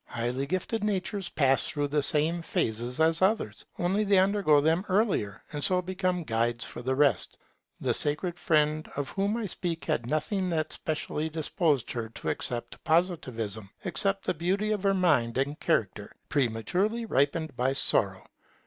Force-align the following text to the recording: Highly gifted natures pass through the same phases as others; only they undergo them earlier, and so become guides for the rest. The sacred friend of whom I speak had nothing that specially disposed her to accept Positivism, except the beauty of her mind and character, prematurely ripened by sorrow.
Highly 0.07 0.47
gifted 0.47 0.83
natures 0.83 1.29
pass 1.29 1.67
through 1.67 1.89
the 1.89 2.01
same 2.01 2.41
phases 2.41 2.99
as 2.99 3.21
others; 3.21 3.63
only 3.77 4.03
they 4.03 4.17
undergo 4.17 4.59
them 4.59 4.83
earlier, 4.89 5.43
and 5.53 5.63
so 5.63 5.79
become 5.79 6.23
guides 6.23 6.65
for 6.65 6.81
the 6.81 6.95
rest. 6.95 7.37
The 7.79 7.93
sacred 7.93 8.39
friend 8.39 8.89
of 8.95 9.09
whom 9.11 9.37
I 9.37 9.45
speak 9.45 9.85
had 9.85 10.07
nothing 10.07 10.49
that 10.49 10.73
specially 10.73 11.29
disposed 11.29 11.91
her 11.91 12.09
to 12.09 12.29
accept 12.29 12.83
Positivism, 12.83 13.69
except 13.85 14.25
the 14.25 14.33
beauty 14.33 14.71
of 14.71 14.81
her 14.81 14.95
mind 14.95 15.37
and 15.37 15.59
character, 15.59 16.11
prematurely 16.29 17.05
ripened 17.05 17.55
by 17.55 17.73
sorrow. 17.73 18.25